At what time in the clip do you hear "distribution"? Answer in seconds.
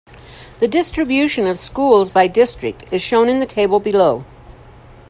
0.67-1.45